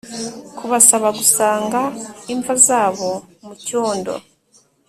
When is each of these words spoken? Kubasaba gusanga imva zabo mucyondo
Kubasaba 0.57 1.07
gusanga 1.19 1.81
imva 2.33 2.53
zabo 2.65 3.09
mucyondo 3.45 4.13